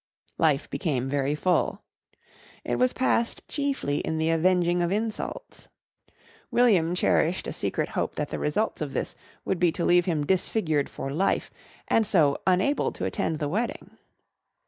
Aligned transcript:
Life 0.39 0.67
became 0.67 1.07
very 1.07 1.35
full. 1.35 1.83
It 2.63 2.79
was 2.79 2.91
passed 2.91 3.47
chiefly 3.47 3.99
in 3.99 4.17
the 4.17 4.31
avenging 4.31 4.81
of 4.81 4.91
insults. 4.91 5.69
William 6.49 6.95
cherished 6.95 7.45
a 7.45 7.53
secret 7.53 7.89
hope 7.89 8.15
that 8.15 8.29
the 8.29 8.39
result 8.39 8.81
of 8.81 8.93
this 8.93 9.13
would 9.45 9.59
be 9.59 9.71
to 9.73 9.85
leave 9.85 10.05
him 10.05 10.25
disfigured 10.25 10.89
for 10.89 11.11
life 11.11 11.51
and 11.87 12.03
so 12.03 12.39
unable 12.47 12.91
to 12.93 13.05
attend 13.05 13.37
the 13.37 13.47
wedding. 13.47 13.95